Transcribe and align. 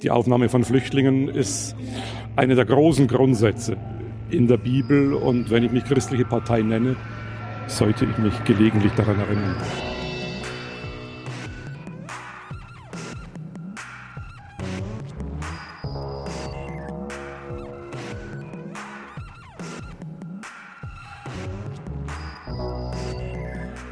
Die 0.00 0.10
Aufnahme 0.10 0.48
von 0.48 0.64
Flüchtlingen 0.64 1.28
ist 1.28 1.76
eine 2.34 2.54
der 2.54 2.64
großen 2.64 3.06
Grundsätze 3.06 3.76
in 4.30 4.48
der 4.48 4.56
Bibel 4.56 5.12
und 5.12 5.50
wenn 5.50 5.62
ich 5.62 5.70
mich 5.70 5.84
christliche 5.84 6.24
Partei 6.24 6.62
nenne, 6.62 6.96
sollte 7.66 8.06
ich 8.06 8.18
mich 8.18 8.44
gelegentlich 8.44 8.92
daran 8.94 9.18
erinnern. 9.18 9.56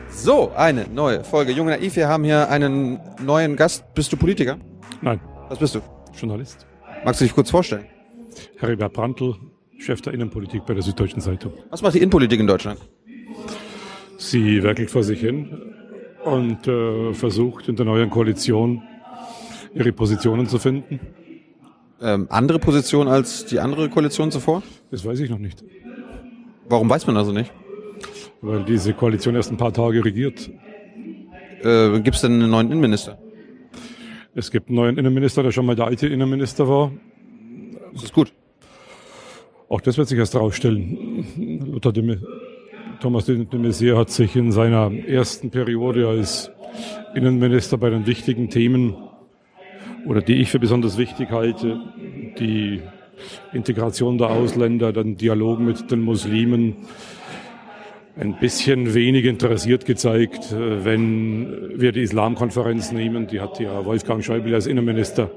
So, 0.08 0.52
eine 0.54 0.86
neue 0.86 1.24
Folge. 1.24 1.52
Junge 1.52 1.70
Naiv, 1.72 1.96
wir 1.96 2.08
haben 2.08 2.24
hier 2.24 2.50
einen 2.50 3.00
neuen 3.24 3.56
Gast. 3.56 3.94
Bist 3.94 4.12
du 4.12 4.16
Politiker? 4.16 4.58
Nein, 5.00 5.18
Was 5.50 5.58
bist 5.58 5.74
du? 5.74 5.80
Journalist. 6.16 6.64
Magst 7.04 7.20
du 7.20 7.24
dich 7.24 7.34
kurz 7.34 7.50
vorstellen? 7.50 7.84
Heribert 8.58 8.92
Brandl, 8.92 9.34
Chef 9.78 10.00
der 10.00 10.14
Innenpolitik 10.14 10.64
bei 10.64 10.74
der 10.74 10.82
Süddeutschen 10.84 11.20
Zeitung. 11.20 11.52
Was 11.70 11.82
macht 11.82 11.94
die 11.94 11.98
Innenpolitik 11.98 12.38
in 12.38 12.46
Deutschland? 12.46 12.78
Sie 14.16 14.62
werkelt 14.62 14.92
vor 14.92 15.02
sich 15.02 15.18
hin 15.18 15.74
und 16.24 16.68
äh, 16.68 17.12
versucht 17.14 17.68
in 17.68 17.74
der 17.74 17.84
neuen 17.84 18.10
Koalition 18.10 18.82
ihre 19.74 19.90
Positionen 19.90 20.46
zu 20.46 20.60
finden. 20.60 21.00
Ähm, 22.00 22.28
andere 22.30 22.60
Position 22.60 23.08
als 23.08 23.44
die 23.46 23.58
andere 23.58 23.88
Koalition 23.88 24.30
zuvor? 24.30 24.62
Das 24.92 25.04
weiß 25.04 25.18
ich 25.18 25.30
noch 25.30 25.38
nicht, 25.38 25.64
Warum 26.68 26.88
weiß 26.88 27.08
man 27.08 27.16
also 27.16 27.32
nicht? 27.32 27.52
weil 28.40 28.62
diese 28.64 28.94
Koalition 28.94 29.34
erst 29.34 29.50
ein 29.50 29.56
paar 29.56 29.72
Tage 29.72 30.04
regiert. 30.04 30.48
Äh, 31.62 32.00
Gibt 32.00 32.14
es 32.14 32.22
denn 32.22 32.34
einen 32.34 32.50
neuen 32.50 32.68
Innenminister? 32.68 33.18
Es 34.32 34.52
gibt 34.52 34.68
einen 34.68 34.76
neuen 34.76 34.96
Innenminister, 34.96 35.42
der 35.42 35.50
schon 35.50 35.66
mal 35.66 35.74
der 35.74 35.86
alte 35.86 36.06
Innenminister 36.06 36.68
war. 36.68 36.92
Das 37.92 38.04
ist 38.04 38.14
gut. 38.14 38.32
Auch 39.68 39.80
das 39.80 39.98
wird 39.98 40.06
sich 40.06 40.18
erst 40.18 40.34
herausstellen. 40.34 41.60
Luther 41.66 41.92
de, 41.92 42.18
Thomas 43.00 43.24
de, 43.24 43.44
de 43.44 43.58
Maizière 43.58 43.96
hat 43.96 44.10
sich 44.10 44.36
in 44.36 44.52
seiner 44.52 44.92
ersten 44.92 45.50
Periode 45.50 46.06
als 46.06 46.52
Innenminister 47.14 47.76
bei 47.76 47.90
den 47.90 48.06
wichtigen 48.06 48.50
Themen 48.50 48.94
oder 50.06 50.22
die 50.22 50.34
ich 50.34 50.50
für 50.50 50.60
besonders 50.60 50.96
wichtig 50.96 51.30
halte, 51.30 51.80
die 52.38 52.82
Integration 53.52 54.16
der 54.16 54.30
Ausländer, 54.30 54.92
den 54.92 55.16
Dialog 55.16 55.58
mit 55.58 55.90
den 55.90 56.02
Muslimen, 56.02 56.76
ein 58.16 58.38
bisschen 58.38 58.94
wenig 58.94 59.24
interessiert 59.24 59.84
gezeigt, 59.84 60.52
äh, 60.52 60.84
wenn 60.84 61.80
wir 61.80 61.92
die 61.92 62.02
Islamkonferenz 62.02 62.92
nehmen. 62.92 63.26
Die 63.26 63.40
hat 63.40 63.60
ja 63.60 63.84
Wolfgang 63.84 64.24
Schäuble 64.24 64.54
als 64.54 64.66
Innenminister 64.66 65.30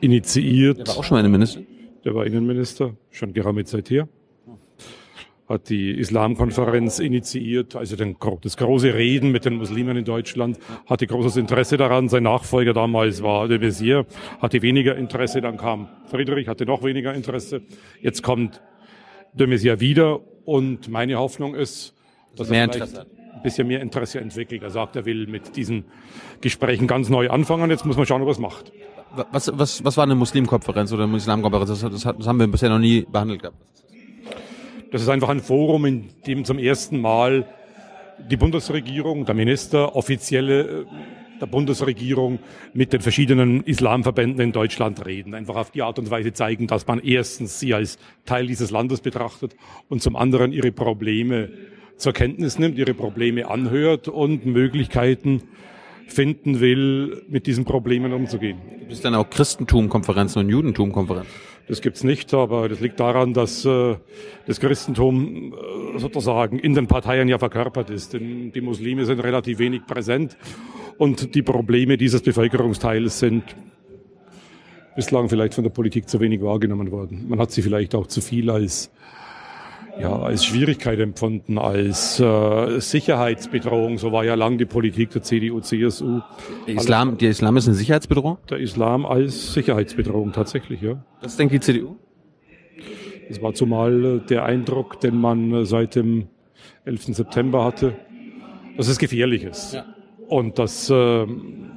initiiert. 0.00 0.78
Der 0.78 0.86
war 0.88 0.98
auch 0.98 1.04
schon 1.04 1.18
Innenminister. 1.18 1.60
Der 2.04 2.14
war 2.14 2.24
Innenminister, 2.24 2.94
schon 3.10 3.32
geraume 3.32 3.64
Zeit 3.64 3.90
her. 3.90 4.08
Hat 5.48 5.68
die 5.68 5.92
Islamkonferenz 5.92 6.98
initiiert, 6.98 7.76
also 7.76 7.94
den, 7.94 8.16
das 8.42 8.56
große 8.56 8.94
Reden 8.94 9.30
mit 9.30 9.44
den 9.44 9.54
Muslimen 9.54 9.96
in 9.96 10.04
Deutschland, 10.04 10.58
hatte 10.86 11.06
großes 11.06 11.36
Interesse 11.36 11.76
daran. 11.76 12.08
Sein 12.08 12.24
Nachfolger 12.24 12.72
damals 12.72 13.22
war 13.22 13.46
de 13.46 13.58
Maizière, 13.58 14.06
hatte 14.40 14.62
weniger 14.62 14.96
Interesse. 14.96 15.40
Dann 15.40 15.56
kam 15.56 15.88
Friedrich, 16.06 16.48
hatte 16.48 16.66
noch 16.66 16.82
weniger 16.82 17.14
Interesse. 17.14 17.62
Jetzt 18.00 18.24
kommt 18.24 18.60
de 19.34 19.46
Maizière 19.46 19.78
wieder 19.78 20.20
und 20.44 20.88
meine 20.88 21.16
Hoffnung 21.18 21.54
ist, 21.54 21.95
dass 22.36 22.48
mehr 22.48 22.66
er 22.66 22.72
vielleicht 22.72 22.98
ein 22.98 23.42
bisschen 23.42 23.66
mehr 23.66 23.80
Interesse 23.80 24.20
entwickelt. 24.20 24.62
Er 24.62 24.70
sagt, 24.70 24.96
er 24.96 25.04
will 25.04 25.26
mit 25.26 25.56
diesen 25.56 25.84
Gesprächen 26.40 26.86
ganz 26.86 27.08
neu 27.08 27.30
anfangen. 27.30 27.70
Jetzt 27.70 27.84
muss 27.84 27.96
man 27.96 28.06
schauen, 28.06 28.22
ob 28.22 28.28
er 28.28 28.32
es 28.32 28.38
macht. 28.38 28.72
Was, 29.32 29.50
was, 29.56 29.84
was 29.84 29.96
war 29.96 30.04
eine 30.04 30.14
Muslimkonferenz 30.14 30.92
oder 30.92 31.04
eine 31.04 31.16
Islamkonferenz? 31.16 31.68
Das, 31.68 31.80
das, 31.80 32.02
das 32.02 32.26
haben 32.26 32.38
wir 32.38 32.46
bisher 32.46 32.68
noch 32.68 32.78
nie 32.78 33.06
behandelt 33.10 33.42
gehabt. 33.42 33.56
Das 34.92 35.02
ist 35.02 35.08
einfach 35.08 35.28
ein 35.28 35.40
Forum, 35.40 35.84
in 35.84 36.08
dem 36.26 36.44
zum 36.44 36.58
ersten 36.58 37.00
Mal 37.00 37.46
die 38.30 38.36
Bundesregierung, 38.36 39.24
der 39.24 39.34
Minister, 39.34 39.94
offizielle 39.94 40.60
äh, 40.82 40.84
der 41.40 41.46
Bundesregierung 41.46 42.38
mit 42.72 42.92
den 42.92 43.00
verschiedenen 43.00 43.62
Islamverbänden 43.64 44.40
in 44.40 44.52
Deutschland 44.52 45.04
reden. 45.04 45.34
Einfach 45.34 45.56
auf 45.56 45.70
die 45.70 45.82
Art 45.82 45.98
und 45.98 46.10
Weise 46.10 46.32
zeigen, 46.32 46.66
dass 46.66 46.86
man 46.86 46.98
erstens 46.98 47.60
sie 47.60 47.74
als 47.74 47.98
Teil 48.24 48.46
dieses 48.46 48.70
Landes 48.70 49.00
betrachtet 49.00 49.54
und 49.88 50.02
zum 50.02 50.16
anderen 50.16 50.52
ihre 50.52 50.72
Probleme 50.72 51.50
zur 51.96 52.12
Kenntnis 52.12 52.58
nimmt, 52.58 52.78
ihre 52.78 52.94
Probleme 52.94 53.48
anhört 53.48 54.08
und 54.08 54.46
Möglichkeiten 54.46 55.42
finden 56.06 56.60
will, 56.60 57.22
mit 57.28 57.46
diesen 57.46 57.64
Problemen 57.64 58.12
umzugehen. 58.12 58.58
Gibt 58.78 58.92
es 58.92 59.00
dann 59.00 59.14
auch 59.14 59.28
Christentumkonferenzen 59.28 60.42
und 60.42 60.48
Judentumkonferenzen? 60.48 61.32
Das 61.68 61.80
gibt's 61.80 62.04
nicht, 62.04 62.32
aber 62.32 62.68
das 62.68 62.78
liegt 62.78 63.00
daran, 63.00 63.34
dass 63.34 63.64
äh, 63.64 63.96
das 64.46 64.60
Christentum 64.60 65.52
äh, 65.52 65.98
sozusagen 65.98 66.60
in 66.60 66.74
den 66.74 66.86
Parteien 66.86 67.26
ja 67.28 67.38
verkörpert 67.38 67.90
ist. 67.90 68.12
Denn 68.12 68.52
die 68.52 68.60
Muslime 68.60 69.04
sind 69.04 69.18
relativ 69.18 69.58
wenig 69.58 69.84
präsent 69.84 70.36
und 70.96 71.34
die 71.34 71.42
Probleme 71.42 71.96
dieses 71.96 72.22
Bevölkerungsteils 72.22 73.18
sind 73.18 73.42
bislang 74.94 75.28
vielleicht 75.28 75.54
von 75.54 75.64
der 75.64 75.70
Politik 75.70 76.08
zu 76.08 76.20
wenig 76.20 76.40
wahrgenommen 76.40 76.92
worden. 76.92 77.26
Man 77.28 77.40
hat 77.40 77.50
sie 77.50 77.62
vielleicht 77.62 77.96
auch 77.96 78.06
zu 78.06 78.20
viel 78.20 78.48
als 78.48 78.92
ja, 79.98 80.18
als 80.18 80.44
Schwierigkeit 80.44 80.98
empfunden, 81.00 81.58
als 81.58 82.20
äh, 82.20 82.80
Sicherheitsbedrohung. 82.80 83.98
So 83.98 84.12
war 84.12 84.24
ja 84.24 84.34
lang 84.34 84.58
die 84.58 84.66
Politik 84.66 85.10
der 85.10 85.22
CDU, 85.22 85.60
CSU. 85.60 86.20
Der 86.66 86.74
Islam, 86.74 87.18
der 87.18 87.30
Islam 87.30 87.56
ist 87.56 87.66
eine 87.66 87.76
Sicherheitsbedrohung? 87.76 88.38
Der 88.50 88.58
Islam 88.58 89.06
als 89.06 89.54
Sicherheitsbedrohung 89.54 90.32
tatsächlich, 90.32 90.82
ja. 90.82 91.02
Das 91.22 91.36
denkt 91.36 91.54
die 91.54 91.60
CDU? 91.60 91.96
Das 93.28 93.42
war 93.42 93.54
zumal 93.54 94.04
äh, 94.04 94.20
der 94.20 94.44
Eindruck, 94.44 95.00
den 95.00 95.16
man 95.16 95.52
äh, 95.52 95.64
seit 95.64 95.94
dem 95.94 96.28
11. 96.84 97.16
September 97.16 97.64
hatte, 97.64 97.96
dass 98.76 98.88
es 98.88 98.98
gefährlich 98.98 99.44
ist. 99.44 99.74
Ja. 99.74 99.86
Und 100.28 100.58
dass 100.58 100.90
ähm, 100.90 101.70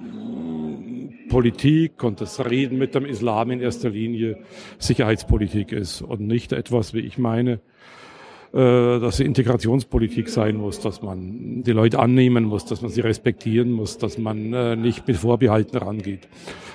Politik 1.30 2.04
und 2.04 2.20
das 2.20 2.44
Reden 2.44 2.78
mit 2.78 2.96
dem 2.96 3.06
Islam 3.06 3.52
in 3.52 3.62
erster 3.62 3.90
Linie 3.90 4.40
Sicherheitspolitik 4.80 5.72
ist 5.72 6.02
und 6.02 6.22
nicht 6.22 6.52
etwas, 6.52 6.94
wie 6.94 7.00
ich 7.00 7.18
meine, 7.18 7.54
äh, 7.54 7.60
dass 8.52 9.18
sie 9.18 9.26
Integrationspolitik 9.26 10.28
sein 10.30 10.58
muss, 10.58 10.80
dass 10.80 11.02
man 11.02 11.64
die 11.64 11.72
Leute 11.72 12.00
annehmen 12.00 12.46
muss, 12.46 12.66
dass 12.66 12.82
man 12.82 12.90
sie 12.90 13.02
respektieren 13.02 13.72
muss, 13.72 13.98
dass 13.98 14.18
man 14.18 14.54
äh, 14.54 14.76
nicht 14.76 15.08
mit 15.08 15.18
Vorbehalten 15.18 15.78
rangeht. 15.78 16.28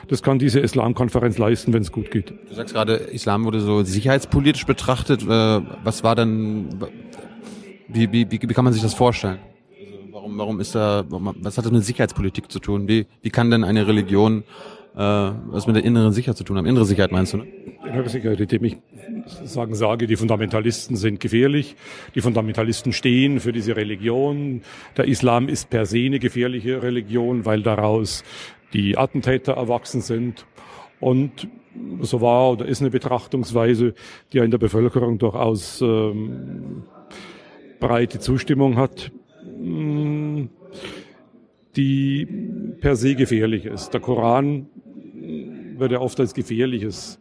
Das 0.08 0.22
kann 0.22 0.38
diese 0.38 0.60
Islamkonferenz 0.60 1.38
leisten, 1.38 1.72
wenn 1.72 1.82
es 1.82 1.90
gut 1.90 2.10
geht. 2.10 2.32
Du 2.48 2.54
sagst 2.54 2.74
gerade, 2.74 2.94
Islam 2.94 3.44
wurde 3.44 3.60
so 3.60 3.82
sicherheitspolitisch 3.82 4.66
betrachtet. 4.66 5.22
Äh, 5.22 5.26
was 5.26 6.04
war 6.04 6.14
dann, 6.14 6.68
wie, 7.88 8.12
wie, 8.12 8.30
wie, 8.30 8.38
kann 8.38 8.64
man 8.64 8.72
sich 8.72 8.82
das 8.82 8.94
vorstellen? 8.94 9.38
Also 9.80 9.98
warum, 10.12 10.38
warum 10.38 10.60
ist 10.60 10.74
da, 10.74 11.04
was 11.08 11.58
hat 11.58 11.64
das 11.64 11.72
mit 11.72 11.84
Sicherheitspolitik 11.84 12.52
zu 12.52 12.60
tun? 12.60 12.86
Wie, 12.86 13.06
wie 13.22 13.30
kann 13.30 13.50
denn 13.50 13.64
eine 13.64 13.86
Religion 13.88 14.44
äh, 14.94 14.98
was 14.98 15.66
mit 15.66 15.76
der 15.76 15.84
inneren 15.84 16.12
Sicherheit 16.12 16.36
zu 16.36 16.44
tun 16.44 16.56
haben? 16.56 16.66
Innere 16.66 16.84
Sicherheit 16.84 17.12
meinst 17.12 17.32
du, 17.32 17.38
ne? 17.38 17.46
Innere 17.86 18.08
Sicherheit, 18.08 18.40
indem 18.40 18.64
ich 18.64 18.76
sagen 19.44 19.74
sage, 19.74 20.06
die 20.06 20.16
Fundamentalisten 20.16 20.96
sind 20.96 21.20
gefährlich. 21.20 21.76
Die 22.14 22.20
Fundamentalisten 22.20 22.92
stehen 22.92 23.40
für 23.40 23.52
diese 23.52 23.76
Religion. 23.76 24.62
Der 24.96 25.06
Islam 25.06 25.48
ist 25.48 25.70
per 25.70 25.86
se 25.86 25.98
eine 25.98 26.18
gefährliche 26.18 26.82
Religion, 26.82 27.44
weil 27.44 27.62
daraus 27.62 28.24
die 28.72 28.96
Attentäter 28.96 29.54
erwachsen 29.54 30.00
sind. 30.00 30.46
Und 31.00 31.48
so 32.00 32.20
war 32.20 32.52
oder 32.52 32.66
ist 32.66 32.80
eine 32.80 32.90
Betrachtungsweise, 32.90 33.94
die 34.32 34.38
ja 34.38 34.44
in 34.44 34.50
der 34.50 34.58
Bevölkerung 34.58 35.18
durchaus 35.18 35.80
ähm, 35.82 36.84
breite 37.80 38.20
Zustimmung 38.20 38.76
hat, 38.76 39.10
mh, 39.60 40.48
die 41.76 42.26
per 42.80 42.96
se 42.96 43.14
gefährlich 43.14 43.66
ist. 43.66 43.90
Der 43.90 44.00
Koran 44.00 44.68
wird 45.78 45.92
ja 45.92 46.00
oft 46.00 46.18
als 46.20 46.34
gefährliches 46.34 47.18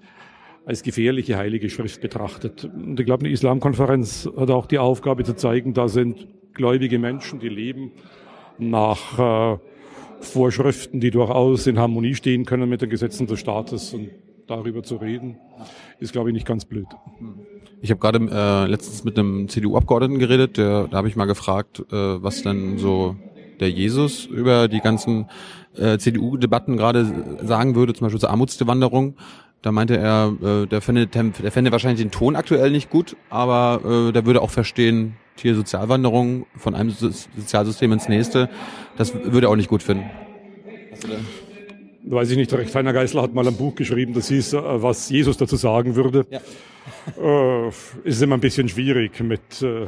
als 0.66 0.82
gefährliche 0.82 1.38
heilige 1.38 1.70
Schrift 1.70 2.00
betrachtet. 2.00 2.64
Und 2.64 2.98
ich 2.98 3.06
glaube, 3.06 3.26
eine 3.26 3.34
Islamkonferenz 3.34 4.30
hat 4.38 4.50
auch 4.50 4.66
die 4.66 4.80
Aufgabe 4.80 5.26
zu 5.26 5.36
zeigen, 5.36 5.74
da 5.74 5.90
sind 5.90 6.28
gläubige 6.54 7.00
Menschen, 7.00 7.42
die 7.42 7.50
leben 7.50 7.92
nach 8.58 9.20
äh, 9.20 9.58
Vorschriften, 10.22 11.02
die 11.02 11.12
durchaus 11.12 11.68
in 11.68 11.78
Harmonie 11.80 12.16
stehen 12.16 12.46
können 12.46 12.70
mit 12.70 12.82
den 12.82 12.90
Gesetzen 12.90 13.28
des 13.28 13.42
Staates. 13.42 13.94
Und 13.94 14.10
darüber 14.48 14.84
zu 14.84 14.98
reden, 14.98 15.38
ist, 16.00 16.12
glaube 16.12 16.30
ich, 16.30 16.34
nicht 16.34 16.46
ganz 16.46 16.66
blöd. 16.66 16.88
Ich 17.82 17.92
habe 17.92 18.00
gerade 18.00 18.20
äh, 18.32 18.70
letztens 18.70 19.04
mit 19.04 19.18
einem 19.18 19.48
CDU-Abgeordneten 19.48 20.20
geredet, 20.20 20.58
der, 20.58 20.88
da 20.88 20.98
habe 20.98 21.08
ich 21.08 21.16
mal 21.16 21.26
gefragt, 21.26 21.80
äh, 21.80 21.96
was 21.96 22.44
denn 22.44 22.78
so 22.78 23.16
der 23.64 23.72
Jesus 23.72 24.26
über 24.26 24.68
die 24.68 24.82
ganzen 24.82 25.28
äh, 25.78 25.98
CDU-Debatten 25.98 26.78
gerade 26.78 27.40
sagen 27.42 27.76
würde, 27.76 27.94
zum 27.94 28.06
Beispiel 28.06 28.20
zur 28.20 28.30
Armutswanderung. 28.30 29.16
Da 29.62 29.72
meinte 29.72 29.98
er, 29.98 30.34
äh, 30.44 30.68
der, 30.68 30.82
fände, 30.82 31.08
der 31.08 31.52
fände 31.52 31.72
wahrscheinlich 31.72 32.02
den 32.02 32.12
Ton 32.12 32.36
aktuell 32.36 32.70
nicht 32.70 32.90
gut, 32.90 33.16
aber 33.30 34.10
äh, 34.10 34.12
der 34.12 34.26
würde 34.26 34.42
auch 34.42 34.52
verstehen, 34.52 35.16
hier 35.38 35.56
Sozialwanderung 35.56 36.46
von 36.58 36.76
einem 36.76 36.92
so 36.92 37.10
Sozialsystem 37.10 37.92
ins 37.94 38.10
nächste, 38.10 38.50
das 38.98 39.14
würde 39.16 39.48
er 39.48 39.50
auch 39.50 39.56
nicht 39.56 39.70
gut 39.70 39.82
finden. 39.82 40.04
weiß 42.04 42.30
ich 42.30 42.38
nicht, 42.38 42.54
recht, 42.54 42.76
Heiner 42.76 42.94
Geisler 42.94 43.24
hat 43.24 43.34
mal 43.34 43.48
ein 43.48 43.56
Buch 43.56 43.74
geschrieben, 43.76 44.14
das 44.14 44.28
hieß, 44.28 44.54
äh, 44.54 44.62
was 44.84 45.10
Jesus 45.10 45.38
dazu 45.38 45.56
sagen 45.56 45.96
würde. 45.96 46.26
Ja. 46.30 46.40
Äh, 47.18 47.72
ist 48.04 48.22
immer 48.22 48.36
ein 48.36 48.42
bisschen 48.42 48.68
schwierig, 48.68 49.20
mit 49.22 49.62
äh, 49.62 49.88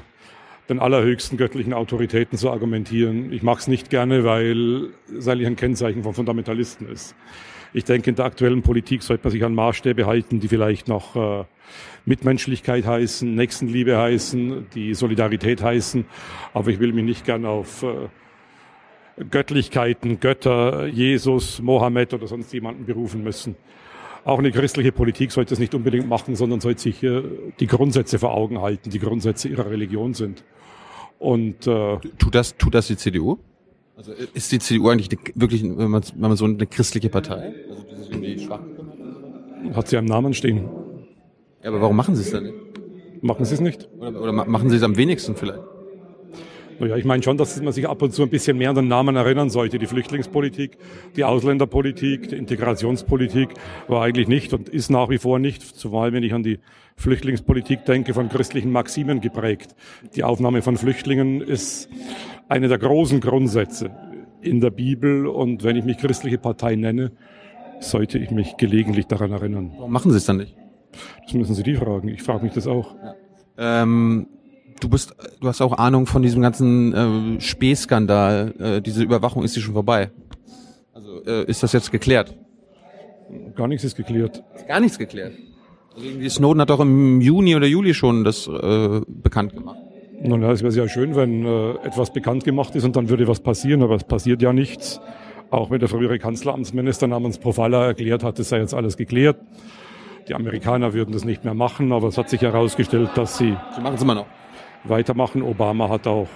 den 0.69 0.79
allerhöchsten 0.79 1.37
göttlichen 1.37 1.73
Autoritäten 1.73 2.37
zu 2.37 2.49
argumentieren. 2.49 3.31
Ich 3.31 3.43
mag 3.43 3.59
es 3.59 3.67
nicht 3.67 3.89
gerne, 3.89 4.23
weil 4.23 4.89
es 5.17 5.27
eigentlich 5.27 5.47
ein 5.47 5.55
Kennzeichen 5.55 6.03
von 6.03 6.13
Fundamentalisten 6.13 6.89
ist. 6.89 7.15
Ich 7.73 7.83
denke, 7.83 8.09
in 8.09 8.15
der 8.15 8.25
aktuellen 8.25 8.61
Politik 8.61 9.03
sollte 9.03 9.25
man 9.25 9.31
sich 9.31 9.43
an 9.43 9.53
Maßstäbe 9.53 10.05
halten, 10.05 10.39
die 10.39 10.47
vielleicht 10.47 10.87
noch 10.87 11.15
äh, 11.15 11.43
Mitmenschlichkeit 12.05 12.85
heißen, 12.85 13.35
Nächstenliebe 13.35 13.97
heißen, 13.97 14.67
die 14.73 14.93
Solidarität 14.93 15.61
heißen. 15.61 16.05
Aber 16.53 16.69
ich 16.69 16.79
will 16.79 16.93
mich 16.93 17.03
nicht 17.03 17.25
gern 17.25 17.45
auf 17.45 17.83
äh, 17.83 19.23
Göttlichkeiten, 19.29 20.19
Götter, 20.19 20.87
Jesus, 20.87 21.61
Mohammed 21.61 22.13
oder 22.13 22.27
sonst 22.27 22.53
jemanden 22.53 22.85
berufen 22.85 23.23
müssen. 23.23 23.55
Auch 24.25 24.39
eine 24.39 24.51
christliche 24.51 24.91
Politik 24.91 25.31
sollte 25.31 25.53
es 25.53 25.59
nicht 25.59 25.75
unbedingt 25.75 26.09
machen, 26.09 26.35
sondern 26.35 26.59
sollte 26.59 26.81
sich 26.81 27.03
äh, 27.03 27.21
die 27.59 27.67
Grundsätze 27.67 28.17
vor 28.17 28.33
Augen 28.33 28.59
halten, 28.59 28.89
die 28.89 28.97
Grundsätze 28.97 29.47
ihrer 29.47 29.69
Religion 29.69 30.15
sind. 30.15 30.43
Und 31.19 31.67
äh, 31.67 31.97
tut 32.17 32.33
das 32.33 32.57
tut 32.57 32.73
das 32.73 32.87
die 32.87 32.97
CDU? 32.97 33.37
Also 33.95 34.11
ist 34.33 34.51
die 34.51 34.57
CDU 34.57 34.89
eigentlich 34.89 35.15
wirklich, 35.35 35.63
wenn 35.63 35.91
man, 35.91 36.01
wenn 36.03 36.29
man 36.29 36.35
so 36.35 36.45
eine 36.45 36.65
christliche 36.65 37.09
Partei? 37.09 37.53
Also 37.69 37.83
das 37.89 37.99
ist 37.99 38.09
irgendwie 38.09 38.39
schwach. 38.39 38.61
Hat 39.73 39.87
sie 39.87 39.97
einen 39.97 40.07
Namen 40.07 40.33
stehen. 40.33 40.69
Ja, 41.63 41.69
aber 41.69 41.81
warum 41.81 41.95
machen 41.95 42.15
sie 42.15 42.23
es 42.23 42.31
dann 42.31 42.43
nicht? 42.43 42.55
Machen 43.21 43.45
sie 43.45 43.53
es 43.53 43.61
nicht? 43.61 43.87
Oder, 43.99 44.19
oder 44.19 44.31
machen 44.31 44.71
sie 44.71 44.77
es 44.77 44.83
am 44.83 44.97
wenigsten 44.97 45.35
vielleicht? 45.35 45.61
Naja, 46.79 46.97
ich 46.97 47.05
meine 47.05 47.23
schon, 47.23 47.37
dass 47.37 47.61
man 47.61 47.71
sich 47.71 47.87
ab 47.87 48.01
und 48.01 48.13
zu 48.13 48.23
ein 48.23 48.29
bisschen 48.29 48.57
mehr 48.57 48.69
an 48.69 48.75
den 48.75 48.87
Namen 48.87 49.15
erinnern 49.15 49.49
sollte. 49.49 49.79
Die 49.79 49.87
Flüchtlingspolitik, 49.87 50.77
die 51.15 51.23
Ausländerpolitik, 51.23 52.29
die 52.29 52.35
Integrationspolitik 52.35 53.49
war 53.87 54.03
eigentlich 54.03 54.27
nicht 54.27 54.53
und 54.53 54.67
ist 54.67 54.89
nach 54.89 55.09
wie 55.09 55.17
vor 55.17 55.39
nicht, 55.39 55.61
zumal 55.63 56.11
wenn 56.11 56.23
ich 56.23 56.33
an 56.33 56.43
die 56.43 56.59
Flüchtlingspolitik 56.97 57.85
denke, 57.85 58.13
von 58.13 58.29
christlichen 58.29 58.71
Maximen 58.71 59.21
geprägt. 59.21 59.75
Die 60.15 60.23
Aufnahme 60.23 60.61
von 60.61 60.77
Flüchtlingen 60.77 61.41
ist 61.41 61.89
eine 62.49 62.67
der 62.67 62.77
großen 62.77 63.21
Grundsätze 63.21 63.91
in 64.41 64.59
der 64.59 64.69
Bibel 64.69 65.27
und 65.27 65.63
wenn 65.63 65.75
ich 65.75 65.85
mich 65.85 65.97
christliche 65.97 66.37
Partei 66.37 66.75
nenne, 66.75 67.11
sollte 67.79 68.19
ich 68.19 68.31
mich 68.31 68.57
gelegentlich 68.57 69.07
daran 69.07 69.31
erinnern. 69.31 69.71
Warum 69.77 69.91
machen 69.91 70.11
Sie 70.11 70.17
es 70.17 70.25
dann 70.25 70.37
nicht? 70.37 70.55
Das 71.23 71.33
müssen 71.33 71.55
Sie 71.55 71.63
die 71.63 71.75
fragen. 71.75 72.07
Ich 72.09 72.23
frage 72.23 72.43
mich 72.43 72.53
das 72.53 72.67
auch. 72.67 72.95
Ja. 73.57 73.83
Ähm 73.83 74.27
du 74.79 74.89
bist, 74.89 75.15
du 75.41 75.47
hast 75.47 75.61
auch 75.61 75.77
Ahnung 75.77 76.05
von 76.05 76.21
diesem 76.21 76.41
ganzen 76.41 77.37
äh, 77.37 77.41
Spähskandal. 77.41 78.53
Äh, 78.59 78.81
diese 78.81 79.03
Überwachung 79.03 79.43
ist 79.43 79.55
die 79.55 79.61
schon 79.61 79.73
vorbei. 79.73 80.11
Also 80.93 81.23
äh, 81.25 81.45
ist 81.45 81.63
das 81.63 81.73
jetzt 81.73 81.91
geklärt? 81.91 82.35
Gar 83.55 83.67
nichts 83.67 83.83
ist 83.83 83.95
geklärt. 83.95 84.43
Gar 84.67 84.79
nichts 84.79 84.97
geklärt. 84.97 85.33
Also 85.95 86.07
irgendwie 86.07 86.29
Snowden 86.29 86.61
hat 86.61 86.69
doch 86.69 86.79
im 86.79 87.21
Juni 87.21 87.55
oder 87.55 87.67
Juli 87.67 87.93
schon 87.93 88.23
das 88.23 88.47
äh, 88.47 89.01
bekannt 89.07 89.53
gemacht. 89.53 89.79
Nun 90.21 90.41
ja, 90.41 90.51
es 90.51 90.61
wäre 90.61 90.71
sehr 90.71 90.87
schön, 90.87 91.15
wenn 91.15 91.45
äh, 91.45 91.71
etwas 91.83 92.13
bekannt 92.13 92.43
gemacht 92.43 92.75
ist 92.75 92.83
und 92.83 92.95
dann 92.95 93.09
würde 93.09 93.27
was 93.27 93.41
passieren, 93.41 93.81
aber 93.81 93.95
es 93.95 94.03
passiert 94.03 94.41
ja 94.41 94.53
nichts. 94.53 95.01
Auch 95.51 95.69
wenn 95.71 95.79
der 95.79 95.89
frühere 95.89 96.19
Kanzleramtsminister 96.19 97.07
namens 97.07 97.37
Pofalla 97.37 97.85
erklärt 97.85 98.23
hat, 98.23 98.39
es 98.39 98.49
sei 98.49 98.59
jetzt 98.59 98.73
alles 98.73 98.97
geklärt. 98.97 99.37
Die 100.27 100.33
Amerikaner 100.33 100.93
würden 100.93 101.11
das 101.11 101.23
nicht 101.23 101.45
mehr 101.45 101.53
machen, 101.53 101.91
aber 101.91 102.07
es 102.07 102.17
hat 102.17 102.29
sich 102.29 102.41
herausgestellt, 102.41 103.11
dass 103.15 103.37
sie. 103.37 103.55
Sie 103.75 103.81
machen 103.81 103.95
es 103.95 104.01
immer 104.01 104.15
noch 104.15 104.25
weitermachen. 104.87 105.41
Obama 105.41 105.89
hat 105.89 106.07
auch 106.07 106.27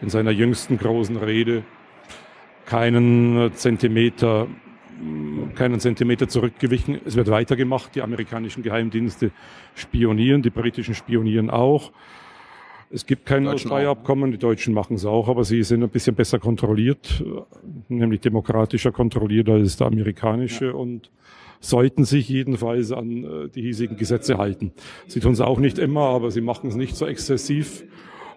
in 0.00 0.10
seiner 0.10 0.30
jüngsten 0.30 0.78
großen 0.78 1.16
Rede 1.16 1.62
keinen 2.66 3.52
Zentimeter 3.54 4.46
keinen 5.54 5.80
Zentimeter 5.80 6.28
zurückgewichen. 6.28 7.00
Es 7.04 7.16
wird 7.16 7.28
weitergemacht. 7.30 7.94
Die 7.94 8.02
amerikanischen 8.02 8.62
Geheimdienste 8.62 9.30
spionieren, 9.74 10.42
die 10.42 10.50
britischen 10.50 10.94
spionieren 10.94 11.48
auch. 11.48 11.92
Es 12.92 13.06
gibt 13.06 13.24
kein 13.24 13.44
Notfreiabkommen, 13.44 14.32
die 14.32 14.38
Deutschen 14.38 14.74
machen 14.74 14.96
es 14.96 15.06
auch, 15.06 15.28
aber 15.28 15.44
sie 15.44 15.62
sind 15.62 15.82
ein 15.84 15.90
bisschen 15.90 16.16
besser 16.16 16.40
kontrolliert, 16.40 17.24
nämlich 17.88 18.20
demokratischer 18.20 18.90
kontrolliert 18.90 19.48
als 19.48 19.76
der 19.76 19.86
amerikanische 19.86 20.66
ja. 20.66 20.72
und 20.72 21.08
sollten 21.60 22.04
sich 22.04 22.28
jedenfalls 22.28 22.90
an 22.90 23.24
äh, 23.24 23.48
die 23.48 23.62
hiesigen 23.62 23.96
Gesetze 23.96 24.38
halten. 24.38 24.72
Sie 25.06 25.20
tun 25.20 25.32
es 25.32 25.40
auch 25.40 25.58
nicht 25.58 25.78
immer, 25.78 26.06
aber 26.06 26.30
sie 26.30 26.40
machen 26.40 26.70
es 26.70 26.76
nicht 26.76 26.96
so 26.96 27.06
exzessiv 27.06 27.84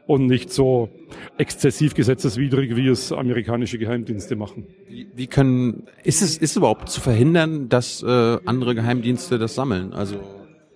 und 0.06 0.26
nicht 0.26 0.52
so 0.52 0.90
exzessiv 1.38 1.94
gesetzeswidrig, 1.94 2.76
wie 2.76 2.90
es 2.90 3.14
amerikanische 3.14 3.78
Geheimdienste 3.78 4.36
machen. 4.36 4.68
Wie, 4.90 5.08
wie 5.16 5.28
können, 5.28 5.84
ist 6.04 6.22
es, 6.22 6.38
ist 6.38 6.52
es 6.52 6.58
überhaupt 6.58 6.90
zu 6.90 7.00
verhindern, 7.00 7.70
dass 7.70 8.04
äh, 8.04 8.40
andere 8.46 8.76
Geheimdienste 8.76 9.40
das 9.40 9.56
sammeln? 9.56 9.94
Also, 9.94 10.18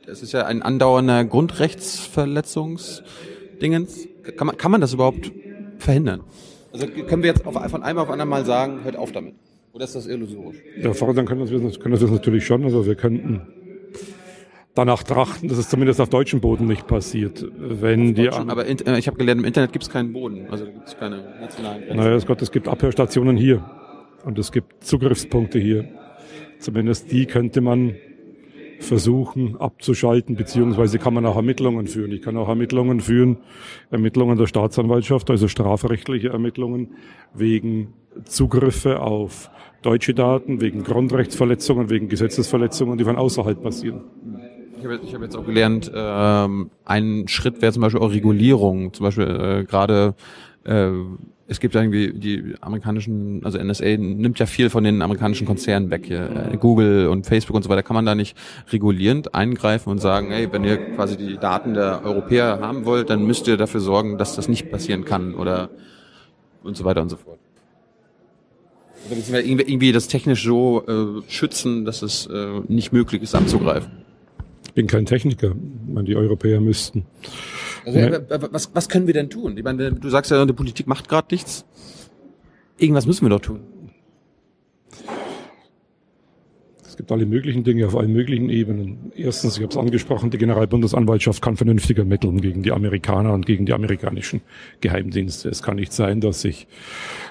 es 0.08 0.24
ist 0.24 0.32
ja 0.32 0.46
ein 0.46 0.62
andauernder 0.62 1.26
Grundrechtsverletzungsdingens. 1.26 4.08
Kann 4.38 4.48
man, 4.48 4.56
kann 4.56 4.72
man 4.72 4.80
das 4.80 4.94
überhaupt 4.94 5.34
verhindern? 5.80 6.22
Also 6.72 6.88
können 6.88 7.24
wir 7.24 7.30
jetzt 7.30 7.46
auf, 7.46 7.56
von 7.70 7.84
einem 7.84 8.00
auf 8.00 8.10
anderen 8.10 8.30
mal 8.30 8.46
sagen, 8.46 8.86
hört 8.86 8.96
auf 8.96 9.12
damit? 9.12 9.36
Oder 9.78 9.86
ist 9.86 9.94
das 9.94 10.08
illusorisch? 10.08 10.58
Ja, 10.82 10.92
fordern 10.92 11.28
können 11.28 11.48
wir, 11.48 11.60
können 11.78 11.94
wir 11.94 12.00
das 12.00 12.10
natürlich 12.10 12.48
schon. 12.48 12.64
Also 12.64 12.88
wir 12.88 12.96
könnten 12.96 13.42
danach 14.74 15.04
trachten, 15.04 15.50
dass 15.50 15.60
es 15.60 15.70
zumindest 15.70 16.02
auf 16.02 16.10
deutschem 16.10 16.42
Boden 16.42 16.66
nicht 16.66 16.88
passiert. 16.88 17.46
Wenn 17.56 18.16
die 18.16 18.28
aber 18.28 18.66
äh, 18.66 18.98
ich 18.98 19.06
habe 19.06 19.18
gelernt, 19.18 19.42
im 19.42 19.46
Internet 19.46 19.74
gibt 19.74 19.84
es 19.84 19.92
keinen 19.92 20.14
Boden, 20.14 20.48
also 20.50 20.66
gibt 20.66 20.88
es 20.88 20.98
keine 20.98 21.18
nationalen 21.40 21.84
Grenzen. 21.84 21.96
Naja, 21.96 22.18
Gott, 22.26 22.42
es 22.42 22.52
gibt 22.52 22.68
Abhörstationen 22.68 23.38
hier 23.38 23.70
und 24.26 24.40
es 24.40 24.52
gibt 24.52 24.84
Zugriffspunkte 24.84 25.60
hier. 25.60 25.88
Zumindest 26.58 27.12
die 27.12 27.28
könnte 27.28 27.62
man 27.62 27.98
versuchen 28.80 29.58
abzuschalten, 29.58 30.36
beziehungsweise 30.36 30.98
kann 30.98 31.14
man 31.14 31.24
auch 31.28 31.36
Ermittlungen 31.36 31.86
führen. 31.86 32.12
Ich 32.12 32.24
kann 32.24 32.36
auch 32.36 32.50
Ermittlungen 32.50 33.00
führen, 33.00 33.38
Ermittlungen 33.92 34.40
der 34.40 34.48
Staatsanwaltschaft, 34.48 35.30
also 35.30 35.48
strafrechtliche 35.48 36.30
Ermittlungen 36.30 36.96
wegen 37.36 37.94
Zugriffe 38.26 39.02
auf 39.02 39.50
deutsche 39.82 40.14
Daten 40.14 40.62
wegen 40.62 40.84
Grundrechtsverletzungen, 40.84 41.90
wegen 41.90 42.10
Gesetzesverletzungen, 42.10 42.98
die 42.98 43.04
von 43.04 43.16
außerhalb 43.16 43.62
passieren. 43.62 44.02
Ich 44.78 44.84
habe 44.84 45.00
ich 45.04 45.14
hab 45.14 45.22
jetzt 45.22 45.36
auch 45.36 45.46
gelernt, 45.46 45.92
ähm, 45.94 46.70
ein 46.86 47.28
Schritt 47.28 47.62
wäre 47.62 47.72
zum 47.74 47.82
Beispiel 47.82 48.02
auch 48.02 48.12
Regulierung. 48.12 48.94
Zum 48.94 49.06
Beispiel 49.06 49.26
äh, 49.26 49.64
gerade 49.64 50.14
äh, 50.66 50.92
es 51.50 51.62
gibt 51.62 51.76
irgendwie 51.76 52.12
die 52.14 52.56
amerikanischen, 52.60 53.42
also 53.46 53.58
NSA 53.58 53.98
nimmt 53.98 54.38
ja 54.38 54.46
viel 54.46 54.70
von 54.70 54.84
den 54.84 55.02
amerikanischen 55.02 55.48
Konzernen 55.48 55.90
weg, 55.90 56.06
hier, 56.06 56.52
äh, 56.52 56.58
Google 56.58 57.08
und 57.08 57.26
Facebook 57.26 57.56
und 57.56 57.64
so 57.64 57.70
weiter. 57.70 57.84
Kann 57.84 57.96
man 57.96 58.06
da 58.06 58.16
nicht 58.16 58.38
regulierend 58.72 59.34
eingreifen 59.34 59.90
und 59.90 60.00
sagen, 60.00 60.32
hey, 60.32 60.52
wenn 60.52 60.66
ihr 60.66 60.78
quasi 60.96 61.16
die 61.16 61.38
Daten 61.38 61.74
der 61.74 62.02
Europäer 62.04 62.60
haben 62.62 62.86
wollt, 62.86 63.10
dann 63.10 63.26
müsst 63.26 63.48
ihr 63.48 63.56
dafür 63.56 63.80
sorgen, 63.80 64.18
dass 64.18 64.36
das 64.36 64.50
nicht 64.50 64.70
passieren 64.70 65.06
kann 65.06 65.36
oder 65.36 65.70
und 66.64 66.76
so 66.76 66.84
weiter 66.84 67.02
und 67.02 67.10
so 67.10 67.16
fort. 67.16 67.40
Oder 69.10 69.34
wir 69.34 69.46
irgendwie 69.46 69.92
das 69.92 70.08
technisch 70.08 70.44
so 70.44 70.86
äh, 70.88 71.22
schützen, 71.32 71.86
dass 71.86 72.02
es 72.02 72.28
äh, 72.28 72.62
nicht 72.68 72.92
möglich 72.92 73.22
ist, 73.22 73.36
anzugreifen? 73.36 73.92
Ich 74.66 74.74
bin 74.74 74.88
kein 74.88 75.06
Techniker. 75.06 75.56
Ich 75.88 75.94
meine, 75.94 76.06
die 76.06 76.16
Europäer 76.16 76.60
müssten. 76.62 77.06
Also, 77.86 78.00
ja. 78.00 78.20
was, 78.52 78.70
was 78.74 78.90
können 78.90 79.08
wir 79.08 79.14
denn 79.14 79.30
tun? 79.30 79.58
Ich 79.58 79.64
meine, 79.64 79.94
du 79.94 80.10
sagst 80.10 80.32
ja, 80.32 80.46
die 80.46 80.54
Politik 80.54 80.88
macht 80.88 81.08
gerade 81.08 81.28
nichts. 81.32 81.66
Irgendwas 82.78 83.08
müssen 83.08 83.26
wir 83.26 83.30
doch 83.30 83.40
tun. 83.40 83.62
Es 86.98 87.02
gibt 87.02 87.12
alle 87.12 87.28
möglichen 87.28 87.64
Dinge 87.64 87.86
auf 87.86 87.96
allen 87.96 88.12
möglichen 88.12 88.50
Ebenen. 88.50 89.12
Erstens, 89.16 89.56
ich 89.58 89.62
habe 89.62 89.70
es 89.72 89.78
angesprochen, 89.78 90.32
die 90.32 90.40
Generalbundesanwaltschaft 90.40 91.44
kann 91.44 91.56
vernünftig 91.56 92.00
ermitteln 92.00 92.42
gegen 92.42 92.64
die 92.64 92.72
Amerikaner 92.72 93.34
und 93.34 93.46
gegen 93.46 93.68
die 93.68 93.74
amerikanischen 93.74 94.42
Geheimdienste. 94.82 95.48
Es 95.48 95.62
kann 95.62 95.76
nicht 95.76 95.94
sein, 95.94 96.22
dass 96.22 96.42
sich, 96.42 96.66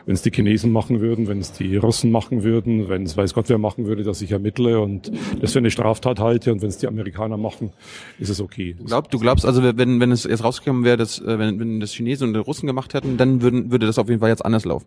wenn 0.04 0.14
es 0.14 0.22
die 0.22 0.30
Chinesen 0.30 0.70
machen 0.70 1.00
würden, 1.00 1.26
wenn 1.26 1.40
es 1.40 1.50
die 1.50 1.74
Russen 1.78 2.12
machen 2.12 2.44
würden, 2.44 2.88
wenn 2.88 3.02
es 3.02 3.16
weiß 3.16 3.34
Gott 3.34 3.48
wer 3.48 3.58
machen 3.58 3.86
würde, 3.86 4.04
dass 4.04 4.22
ich 4.22 4.30
ermittle 4.30 4.78
und 4.78 5.10
das 5.40 5.54
für 5.54 5.58
eine 5.58 5.72
Straftat 5.72 6.20
halte 6.20 6.52
und 6.52 6.62
wenn 6.62 6.68
es 6.68 6.78
die 6.78 6.86
Amerikaner 6.86 7.36
machen, 7.36 7.72
ist 8.20 8.28
es 8.28 8.40
okay. 8.40 8.76
Du, 8.78 8.84
glaub, 8.84 9.10
du 9.10 9.18
glaubst 9.18 9.44
also, 9.44 9.64
wenn, 9.64 9.98
wenn 9.98 10.12
es 10.12 10.22
jetzt 10.22 10.44
rausgekommen 10.44 10.84
wäre, 10.84 10.96
dass 10.96 11.18
äh, 11.18 11.40
wenn, 11.40 11.58
wenn 11.58 11.80
das 11.80 11.92
Chinesen 11.92 12.28
und 12.28 12.34
die 12.34 12.38
Russen 12.40 12.68
gemacht 12.68 12.94
hätten, 12.94 13.16
dann 13.16 13.42
würden, 13.42 13.72
würde 13.72 13.86
das 13.86 13.98
auf 13.98 14.08
jeden 14.08 14.20
Fall 14.20 14.30
jetzt 14.30 14.44
anders 14.44 14.64
laufen? 14.64 14.86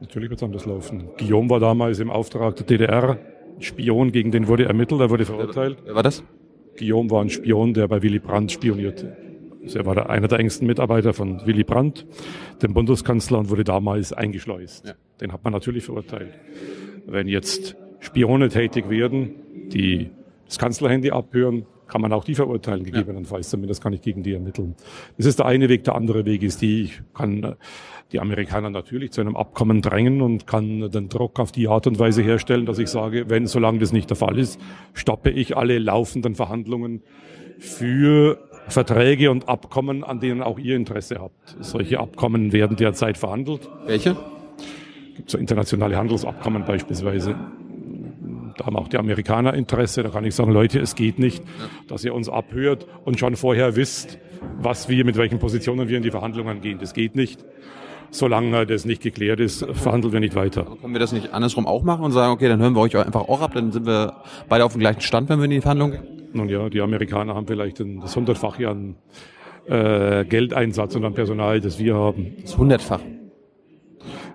Natürlich 0.00 0.28
wird 0.28 0.40
es 0.40 0.44
anders 0.44 0.66
laufen. 0.66 1.04
Guillaume 1.16 1.48
war 1.48 1.60
damals 1.60 2.00
im 2.00 2.10
Auftrag 2.10 2.56
der 2.56 2.66
DDR 2.66 3.18
Spion, 3.60 4.12
gegen 4.12 4.30
den 4.30 4.48
wurde 4.48 4.64
ermittelt, 4.64 5.00
er 5.00 5.10
wurde 5.10 5.24
verurteilt. 5.24 5.78
Wer 5.84 5.94
war 5.94 6.02
das? 6.02 6.22
Guillaume 6.76 7.10
war 7.10 7.22
ein 7.22 7.30
Spion, 7.30 7.74
der 7.74 7.88
bei 7.88 8.02
Willy 8.02 8.18
Brandt 8.18 8.52
spionierte. 8.52 9.16
Also 9.62 9.78
er 9.78 9.86
war 9.86 10.10
einer 10.10 10.28
der 10.28 10.40
engsten 10.40 10.66
Mitarbeiter 10.66 11.14
von 11.14 11.46
Willy 11.46 11.64
Brandt, 11.64 12.06
dem 12.62 12.74
Bundeskanzler, 12.74 13.38
und 13.38 13.50
wurde 13.50 13.64
damals 13.64 14.12
eingeschleust. 14.12 14.86
Ja. 14.86 14.94
Den 15.20 15.32
hat 15.32 15.42
man 15.44 15.52
natürlich 15.52 15.84
verurteilt. 15.84 16.38
Wenn 17.06 17.28
jetzt 17.28 17.76
Spione 18.00 18.48
tätig 18.48 18.90
werden, 18.90 19.34
die 19.72 20.10
das 20.46 20.58
Kanzlerhandy 20.58 21.10
abhören, 21.10 21.64
kann 21.86 22.00
man 22.00 22.12
auch 22.12 22.24
die 22.24 22.34
verurteilen, 22.34 22.84
gegebenenfalls, 22.84 23.50
zumindest 23.50 23.82
kann 23.82 23.92
ich 23.92 24.02
gegen 24.02 24.22
die 24.22 24.34
ermitteln. 24.34 24.74
Das 25.16 25.26
ist 25.26 25.38
der 25.38 25.46
eine 25.46 25.68
Weg. 25.68 25.84
Der 25.84 25.94
andere 25.94 26.24
Weg 26.24 26.42
ist 26.42 26.62
die, 26.62 26.82
ich 26.82 27.02
kann 27.14 27.42
äh, 27.42 27.54
die 28.12 28.20
Amerikaner 28.20 28.70
natürlich 28.70 29.12
zu 29.12 29.20
einem 29.20 29.36
Abkommen 29.36 29.82
drängen 29.82 30.22
und 30.22 30.46
kann 30.46 30.90
den 30.90 31.08
Druck 31.08 31.40
auf 31.40 31.52
die 31.52 31.68
Art 31.68 31.86
und 31.86 31.98
Weise 31.98 32.22
herstellen, 32.22 32.66
dass 32.66 32.78
ich 32.78 32.88
sage, 32.88 33.28
wenn, 33.28 33.46
solange 33.46 33.78
das 33.78 33.92
nicht 33.92 34.10
der 34.10 34.16
Fall 34.16 34.38
ist, 34.38 34.60
stoppe 34.92 35.30
ich 35.30 35.56
alle 35.56 35.78
laufenden 35.78 36.34
Verhandlungen 36.34 37.02
für 37.58 38.38
Verträge 38.68 39.30
und 39.30 39.48
Abkommen, 39.48 40.04
an 40.04 40.20
denen 40.20 40.42
auch 40.42 40.58
ihr 40.58 40.76
Interesse 40.76 41.16
habt. 41.20 41.56
Solche 41.60 42.00
Abkommen 42.00 42.52
werden 42.52 42.76
derzeit 42.76 43.18
verhandelt. 43.18 43.68
Welche? 43.86 44.16
gibt 45.14 45.30
so 45.30 45.38
internationale 45.38 45.96
Handelsabkommen 45.96 46.64
beispielsweise. 46.64 47.36
Da 48.56 48.66
haben 48.66 48.76
auch 48.76 48.88
die 48.88 48.98
Amerikaner 48.98 49.54
Interesse. 49.54 50.02
Da 50.02 50.10
kann 50.10 50.24
ich 50.24 50.34
sagen, 50.34 50.52
Leute, 50.52 50.78
es 50.80 50.94
geht 50.94 51.18
nicht, 51.18 51.42
dass 51.88 52.04
ihr 52.04 52.14
uns 52.14 52.28
abhört 52.28 52.86
und 53.04 53.18
schon 53.18 53.36
vorher 53.36 53.76
wisst, 53.76 54.18
was 54.58 54.88
wir, 54.88 55.04
mit 55.04 55.16
welchen 55.16 55.38
Positionen 55.38 55.88
wir 55.88 55.96
in 55.96 56.02
die 56.02 56.10
Verhandlungen 56.10 56.60
gehen. 56.60 56.78
Das 56.78 56.94
geht 56.94 57.16
nicht. 57.16 57.44
Solange 58.10 58.64
das 58.64 58.84
nicht 58.84 59.02
geklärt 59.02 59.40
ist, 59.40 59.66
verhandeln 59.72 60.12
wir 60.12 60.20
nicht 60.20 60.36
weiter. 60.36 60.64
Können 60.80 60.92
wir 60.92 61.00
das 61.00 61.12
nicht 61.12 61.32
andersrum 61.32 61.66
auch 61.66 61.82
machen 61.82 62.04
und 62.04 62.12
sagen, 62.12 62.32
okay, 62.32 62.48
dann 62.48 62.60
hören 62.60 62.74
wir 62.74 62.80
euch 62.80 62.96
einfach 62.96 63.28
auch 63.28 63.40
ab, 63.40 63.52
dann 63.54 63.72
sind 63.72 63.86
wir 63.86 64.22
beide 64.48 64.64
auf 64.64 64.72
dem 64.72 64.80
gleichen 64.80 65.00
Stand, 65.00 65.28
wenn 65.28 65.40
wir 65.40 65.46
in 65.46 65.50
die 65.50 65.60
Verhandlungen 65.60 65.92
gehen? 65.94 66.28
Nun 66.32 66.48
ja, 66.48 66.68
die 66.68 66.80
Amerikaner 66.80 67.34
haben 67.34 67.46
vielleicht 67.46 67.80
das 67.80 68.14
hundertfache 68.14 68.68
an 68.68 68.96
äh, 69.66 70.24
Geldeinsatz 70.24 70.94
und 70.94 71.04
an 71.04 71.14
Personal, 71.14 71.60
das 71.60 71.78
wir 71.78 71.94
haben. 71.96 72.36
Das 72.42 72.56
hundertfach. 72.56 73.00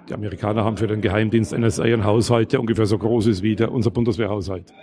Die 0.10 0.14
Amerikaner 0.14 0.64
haben 0.64 0.78
für 0.78 0.88
den 0.88 1.02
Geheimdienst 1.02 1.56
NSA 1.56 1.84
einen 1.84 2.04
Haushalt, 2.04 2.52
der 2.52 2.60
ungefähr 2.60 2.88
so 2.88 2.98
groß 2.98 3.28
ist 3.28 3.44
wie 3.44 3.56
der, 3.56 3.72
unser 3.72 3.92
Bundeswehrhaushalt. 3.92 4.74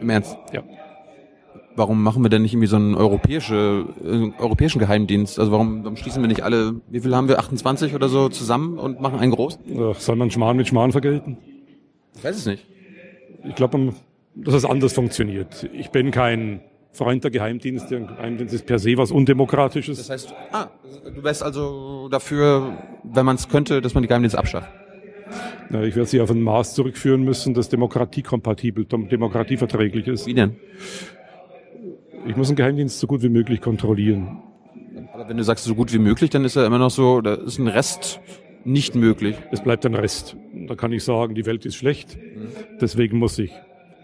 Im 0.00 0.10
Ernst? 0.10 0.36
Ja. 0.52 0.62
Warum 1.76 2.02
machen 2.02 2.24
wir 2.24 2.28
denn 2.28 2.42
nicht 2.42 2.52
irgendwie 2.52 2.66
so 2.66 2.74
einen 2.74 2.96
europäische, 2.96 3.86
äh, 4.04 4.42
europäischen 4.42 4.80
Geheimdienst? 4.80 5.38
Also 5.38 5.52
warum, 5.52 5.84
warum 5.84 5.96
schließen 5.96 6.20
wir 6.20 6.26
nicht 6.26 6.42
alle, 6.42 6.80
wie 6.88 6.98
viel 6.98 7.14
haben 7.14 7.28
wir, 7.28 7.38
28 7.38 7.94
oder 7.94 8.08
so 8.08 8.28
zusammen 8.28 8.78
und 8.78 9.00
machen 9.00 9.20
einen 9.20 9.30
großen? 9.30 9.60
Ach, 9.80 10.00
soll 10.00 10.16
man 10.16 10.32
Schmarrn 10.32 10.56
mit 10.56 10.66
Schmarrn 10.66 10.90
vergelten? 10.90 11.38
Ich 12.16 12.24
weiß 12.24 12.36
es 12.36 12.46
nicht. 12.46 12.66
Ich 13.44 13.54
glaube, 13.54 13.92
dass 14.34 14.54
es 14.54 14.64
anders 14.64 14.92
funktioniert. 14.92 15.68
Ich 15.72 15.90
bin 15.90 16.10
kein 16.10 16.60
Freund 16.98 17.22
der 17.22 17.30
Geheimdienste. 17.30 17.96
Ein 17.96 18.06
Geheimdienst 18.08 18.54
ist 18.54 18.66
per 18.66 18.80
se 18.80 18.96
was 18.96 19.12
Undemokratisches. 19.12 19.98
Das 19.98 20.10
heißt, 20.10 20.34
ah, 20.52 20.66
du 21.14 21.22
wärst 21.22 21.44
also 21.44 22.08
dafür, 22.10 22.76
wenn 23.04 23.24
man 23.24 23.36
es 23.36 23.48
könnte, 23.48 23.80
dass 23.80 23.94
man 23.94 24.02
die 24.02 24.08
Geheimdienste 24.08 24.38
abschafft? 24.38 24.68
Ja, 25.70 25.82
ich 25.82 25.94
werde 25.94 26.08
sie 26.08 26.20
auf 26.20 26.30
ein 26.30 26.42
Maß 26.42 26.74
zurückführen 26.74 27.22
müssen, 27.22 27.54
das 27.54 27.68
demokratiekompatibel, 27.68 28.84
demokratieverträglich 28.84 30.08
ist. 30.08 30.26
Wie 30.26 30.34
denn? 30.34 30.56
Ich 32.26 32.36
muss 32.36 32.48
einen 32.48 32.56
Geheimdienst 32.56 32.98
so 32.98 33.06
gut 33.06 33.22
wie 33.22 33.28
möglich 33.28 33.60
kontrollieren. 33.60 34.42
Aber 35.14 35.28
wenn 35.28 35.36
du 35.36 35.44
sagst 35.44 35.64
so 35.64 35.74
gut 35.74 35.92
wie 35.92 35.98
möglich, 35.98 36.30
dann 36.30 36.44
ist 36.44 36.56
ja 36.56 36.66
immer 36.66 36.78
noch 36.78 36.90
so, 36.90 37.20
da 37.20 37.34
ist 37.34 37.58
ein 37.58 37.68
Rest 37.68 38.20
nicht 38.64 38.96
möglich. 38.96 39.36
Es 39.52 39.62
bleibt 39.62 39.86
ein 39.86 39.94
Rest. 39.94 40.36
Da 40.66 40.74
kann 40.74 40.92
ich 40.92 41.04
sagen, 41.04 41.36
die 41.36 41.46
Welt 41.46 41.64
ist 41.64 41.76
schlecht. 41.76 42.18
Deswegen 42.80 43.18
muss 43.18 43.38
ich 43.38 43.52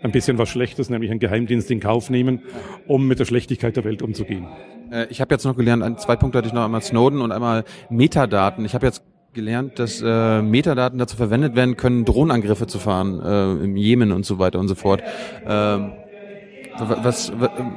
ein 0.04 0.12
bisschen 0.12 0.38
was 0.38 0.50
Schlechtes, 0.50 0.90
nämlich 0.90 1.10
einen 1.10 1.18
Geheimdienst 1.18 1.70
in 1.70 1.80
Kauf 1.80 2.10
nehmen, 2.10 2.42
um 2.86 3.08
mit 3.08 3.18
der 3.18 3.24
Schlechtigkeit 3.24 3.74
der 3.74 3.84
Welt 3.84 4.02
umzugehen. 4.02 4.46
Äh, 4.92 5.06
ich 5.08 5.20
habe 5.20 5.34
jetzt 5.34 5.44
noch 5.44 5.56
gelernt, 5.56 5.98
zwei 5.98 6.14
Punkte 6.14 6.38
hatte 6.38 6.48
ich 6.48 6.54
noch 6.54 6.64
einmal 6.64 6.82
Snowden 6.82 7.22
und 7.22 7.32
einmal 7.32 7.64
Metadaten. 7.88 8.64
Ich 8.66 8.74
habe 8.74 8.86
jetzt 8.86 9.02
gelernt, 9.32 9.78
dass 9.78 10.02
äh, 10.04 10.42
Metadaten 10.42 10.98
dazu 10.98 11.16
verwendet 11.16 11.56
werden 11.56 11.76
können, 11.76 12.04
Drohnenangriffe 12.04 12.66
zu 12.66 12.78
fahren 12.78 13.20
äh, 13.20 13.64
im 13.64 13.76
Jemen 13.76 14.12
und 14.12 14.26
so 14.26 14.38
weiter 14.38 14.60
und 14.60 14.68
so 14.68 14.74
fort. 14.74 15.02
Ähm, 15.46 15.92
was, 16.78 17.32
was 17.38 17.72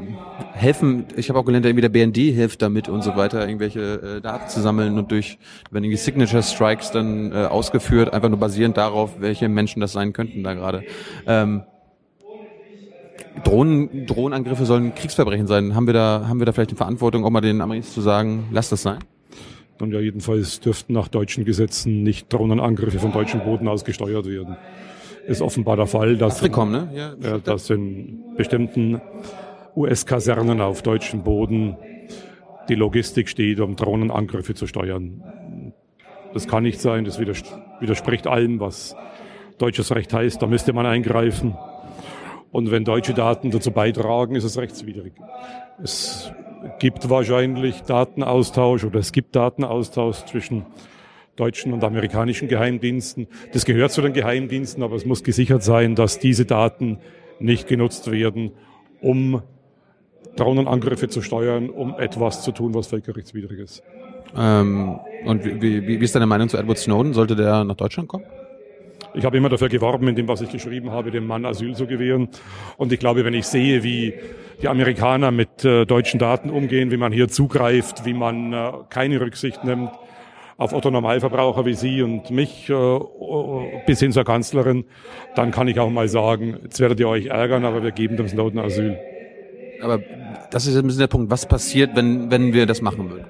helfen, 0.54 1.06
ich 1.16 1.30
habe 1.30 1.40
auch 1.40 1.46
gelernt, 1.46 1.66
irgendwie 1.66 1.82
der 1.82 1.90
BND 1.90 2.18
hilft 2.18 2.62
damit 2.62 2.90
und 2.90 3.04
so 3.04 3.16
weiter, 3.16 3.48
irgendwelche 3.48 4.18
äh, 4.18 4.22
Daten 4.22 4.50
zu 4.50 4.60
sammeln 4.60 4.98
und 4.98 5.12
durch, 5.12 5.38
wenn 5.72 5.84
irgendwie 5.84 5.98
Signature 5.98 6.44
Strikes 6.44 6.92
dann 6.92 7.32
äh, 7.32 7.46
ausgeführt, 7.46 8.12
einfach 8.12 8.30
nur 8.30 8.40
basierend 8.40 8.76
darauf, 8.76 9.22
welche 9.22 9.50
Menschen 9.50 9.80
das 9.80 9.94
sein 9.94 10.14
könnten 10.14 10.44
da 10.44 10.56
gerade. 10.56 10.84
Ähm, 11.26 11.64
Drohnen, 13.44 14.06
Drohnenangriffe 14.06 14.66
sollen 14.66 14.96
Kriegsverbrechen 14.96 15.48
sein. 15.48 15.76
Haben 15.76 15.88
wir 15.88 15.94
da, 15.94 16.26
haben 16.28 16.40
wir 16.40 16.46
da 16.46 16.52
vielleicht 16.52 16.72
die 16.72 16.76
Verantwortung, 16.76 17.26
auch 17.26 17.30
mal 17.30 17.42
den 17.42 17.62
Amis 17.62 17.94
zu 17.94 18.02
sagen, 18.02 18.46
lass 18.52 18.70
das 18.70 18.84
sein? 18.84 19.00
Und 19.80 19.94
ja, 19.94 20.00
jedenfalls 20.00 20.60
dürften 20.60 20.94
nach 20.94 21.08
deutschen 21.08 21.46
Gesetzen 21.46 22.04
nicht 22.04 22.34
Drohnenangriffe 22.34 23.00
von 23.00 23.12
deutschen 23.12 23.44
Boden 23.44 23.68
aus 23.68 23.86
gesteuert 23.86 24.26
werden. 24.26 24.58
Ist 25.28 25.42
offenbar 25.42 25.76
der 25.76 25.88
Fall, 25.88 26.18
dass, 26.18 26.38
Afrikom, 26.38 26.72
ne? 26.72 26.90
ja, 26.94 27.14
ja, 27.22 27.38
dass 27.38 27.70
in 27.70 28.24
bestimmten 28.38 29.02
US-Kasernen 29.76 30.62
auf 30.62 30.82
deutschem 30.82 31.24
Boden 31.24 31.78
die 32.70 32.76
Logistik 32.76 33.30
steht, 33.30 33.60
um 33.60 33.76
Drohnenangriffe 33.76 34.56
zu 34.56 34.68
steuern. 34.68 35.74
Das 36.34 36.48
kann 36.48 36.64
nicht 36.64 36.80
sein, 36.80 37.06
das 37.06 37.20
widerspricht 37.20 38.28
allem, 38.28 38.60
was 38.60 38.96
deutsches 39.58 39.94
Recht 39.94 40.14
heißt. 40.14 40.42
Da 40.42 40.48
müsste 40.48 40.74
man 40.74 40.86
eingreifen. 40.86 41.56
Und 42.52 42.72
wenn 42.72 42.86
deutsche 42.86 43.14
Daten 43.14 43.52
dazu 43.52 43.72
beitragen, 43.72 44.36
ist 44.36 44.44
es 44.44 44.58
rechtswidrig. 44.58 45.14
Es 45.84 46.32
gibt 46.80 47.10
wahrscheinlich 47.10 47.82
Datenaustausch 47.82 48.84
oder 48.84 49.00
es 49.00 49.12
gibt 49.12 49.36
Datenaustausch 49.36 50.26
zwischen 50.26 50.66
deutschen 51.36 51.72
und 51.74 51.84
amerikanischen 51.84 52.48
Geheimdiensten. 52.48 53.28
Das 53.54 53.66
gehört 53.66 53.92
zu 53.92 54.02
den 54.02 54.14
Geheimdiensten, 54.14 54.84
aber 54.84 54.96
es 54.96 55.06
muss 55.06 55.24
gesichert 55.24 55.64
sein, 55.64 55.96
dass 55.96 56.20
diese 56.20 56.46
Daten 56.46 57.00
nicht 57.40 57.68
genutzt 57.68 58.12
werden, 58.12 58.52
um 59.02 59.44
Drohnenangriffe 60.36 61.10
zu 61.10 61.22
steuern, 61.22 61.70
um 61.70 61.98
etwas 62.00 62.44
zu 62.44 62.52
tun, 62.52 62.74
was 62.74 62.88
völkerrechtswidrig 62.88 63.60
ist. 63.60 63.84
Ähm, 64.36 65.00
und 65.26 65.46
wie, 65.46 65.62
wie, 65.62 66.00
wie 66.00 66.04
ist 66.04 66.16
deine 66.16 66.26
Meinung 66.26 66.50
zu 66.50 66.58
Edward 66.58 66.78
Snowden? 66.78 67.14
Sollte 67.14 67.36
der 67.36 67.64
nach 67.64 67.76
Deutschland 67.76 68.10
kommen? 68.10 68.26
Ich 69.18 69.26
habe 69.26 69.36
immer 69.36 69.50
dafür 69.50 69.68
geworben, 69.68 70.08
in 70.08 70.16
dem, 70.16 70.28
was 70.28 70.42
ich 70.42 70.52
geschrieben 70.52 70.92
habe, 70.92 71.10
dem 71.10 71.26
Mann 71.26 71.44
Asyl 71.44 71.76
zu 71.76 71.88
gewähren. 71.88 72.30
Und 72.78 72.94
ich 72.94 73.00
glaube, 73.00 73.26
wenn 73.26 73.34
ich 73.34 73.48
sehe, 73.48 73.84
wie 73.84 74.14
die 74.62 74.68
Amerikaner 74.68 75.32
mit 75.32 75.66
äh, 75.66 75.86
deutschen 75.86 76.20
Daten 76.20 76.52
umgehen, 76.52 76.92
wie 76.92 76.98
man 76.98 77.12
hier 77.12 77.28
zugreift, 77.28 78.06
wie 78.06 78.14
man 78.14 78.54
äh, 78.54 78.72
keine 78.90 79.20
Rücksicht 79.20 79.64
nimmt 79.64 79.90
auf 80.58 80.74
Otto 80.74 80.90
Normalverbraucher 80.90 81.66
wie 81.66 81.74
Sie 81.74 82.02
und 82.02 82.32
mich 82.32 82.70
äh, 82.70 83.00
bis 83.86 84.00
hin 84.00 84.12
zur 84.12 84.24
Kanzlerin, 84.24 84.86
dann 85.36 85.52
kann 85.52 85.68
ich 85.68 85.80
auch 85.80 85.90
mal 85.90 86.08
sagen, 86.08 86.58
jetzt 86.64 86.80
werdet 86.80 87.00
ihr 87.00 87.08
euch 87.08 87.28
ärgern, 87.28 87.66
aber 87.66 87.84
wir 87.84 87.92
geben 87.92 88.18
dem 88.18 88.28
Snowden 88.28 88.60
Asyl. 88.60 88.98
Aber 89.82 90.00
das 90.50 90.66
ist 90.66 90.76
ein 90.76 90.86
bisschen 90.86 91.02
der 91.02 91.08
Punkt. 91.08 91.30
Was 91.30 91.48
passiert, 91.48 91.96
wenn, 91.96 92.32
wenn 92.32 92.54
wir 92.54 92.66
das 92.66 92.82
machen 92.82 93.10
würden? 93.10 93.26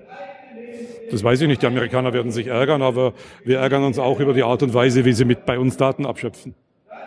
Das 1.12 1.24
weiß 1.24 1.42
ich 1.42 1.48
nicht. 1.48 1.62
Die 1.62 1.68
Amerikaner 1.68 2.14
werden 2.14 2.32
sich 2.32 2.48
ärgern, 2.48 2.82
aber 2.82 3.14
wir 3.44 3.60
ärgern 3.60 3.84
uns 3.84 4.00
auch 4.00 4.20
über 4.20 4.34
die 4.34 4.44
Art 4.44 4.64
und 4.64 4.74
Weise, 4.74 5.06
wie 5.06 5.14
sie 5.14 5.26
mit 5.26 5.46
bei 5.46 5.58
uns 5.58 5.78
Daten 5.78 6.06
abschöpfen. 6.06 6.54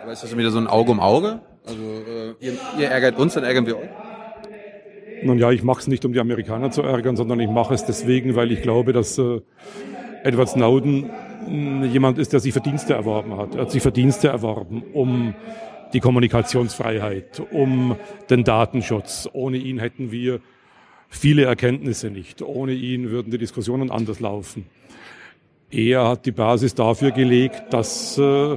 Aber 0.02 0.12
ist 0.12 0.22
das 0.22 0.36
wieder 0.36 0.50
so 0.50 0.58
ein 0.58 0.66
Auge 0.66 0.92
um 0.92 1.00
Auge? 1.00 1.40
Also 1.66 1.82
äh, 1.82 2.34
ihr, 2.40 2.52
ihr 2.78 2.88
ärgert 2.88 3.18
uns, 3.18 3.34
dann 3.34 3.44
ärgern 3.44 3.66
wir 3.66 3.76
euch? 3.76 3.88
Nun 5.22 5.38
ja, 5.38 5.50
ich 5.50 5.62
mache 5.62 5.80
es 5.80 5.86
nicht, 5.86 6.04
um 6.06 6.14
die 6.14 6.20
Amerikaner 6.20 6.70
zu 6.70 6.82
ärgern, 6.82 7.16
sondern 7.16 7.38
ich 7.40 7.50
mache 7.50 7.74
es 7.74 7.84
deswegen, 7.84 8.36
weil 8.36 8.50
ich 8.52 8.62
glaube, 8.62 8.94
dass 8.94 9.18
äh, 9.18 9.40
Edward 10.24 10.48
Snowden 10.48 11.10
mh, 11.46 11.86
jemand 11.86 12.18
ist, 12.18 12.32
der 12.32 12.40
sich 12.40 12.52
Verdienste 12.52 12.94
erworben 12.94 13.36
hat. 13.36 13.54
Er 13.54 13.62
hat 13.62 13.70
sich 13.70 13.82
Verdienste 13.82 14.28
erworben, 14.28 14.82
um 14.94 15.34
die 15.92 16.00
Kommunikationsfreiheit, 16.00 17.42
um 17.50 17.96
den 18.30 18.44
Datenschutz. 18.44 19.28
Ohne 19.32 19.58
ihn 19.58 19.78
hätten 19.78 20.10
wir 20.10 20.40
viele 21.10 21.44
Erkenntnisse 21.44 22.08
nicht. 22.10 22.40
Ohne 22.40 22.72
ihn 22.72 23.10
würden 23.10 23.30
die 23.30 23.38
Diskussionen 23.38 23.90
anders 23.90 24.20
laufen. 24.20 24.64
Er 25.70 26.08
hat 26.08 26.24
die 26.24 26.32
Basis 26.32 26.74
dafür 26.74 27.10
gelegt, 27.10 27.72
dass 27.72 28.16
äh, 28.16 28.56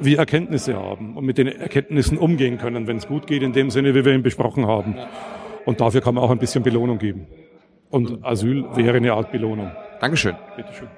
wir 0.00 0.18
Erkenntnisse 0.18 0.76
haben 0.76 1.16
und 1.16 1.24
mit 1.24 1.38
den 1.38 1.46
Erkenntnissen 1.46 2.18
umgehen 2.18 2.58
können, 2.58 2.86
wenn 2.86 2.96
es 2.96 3.06
gut 3.06 3.26
geht, 3.26 3.42
in 3.42 3.52
dem 3.52 3.70
Sinne, 3.70 3.94
wie 3.94 4.04
wir 4.04 4.12
ihn 4.12 4.22
besprochen 4.22 4.66
haben. 4.66 4.96
Und 5.64 5.80
dafür 5.80 6.00
kann 6.00 6.14
man 6.14 6.24
auch 6.24 6.30
ein 6.30 6.38
bisschen 6.38 6.62
Belohnung 6.62 6.98
geben. 6.98 7.26
Und 7.90 8.24
Asyl 8.24 8.64
wäre 8.74 8.96
eine 8.96 9.12
Art 9.12 9.30
Belohnung. 9.30 9.70
Dankeschön. 10.00 10.34
Bitteschön. 10.56 10.88